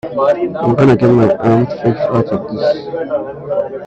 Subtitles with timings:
[0.61, 3.79] I'm gonna get my arm fixed out of this.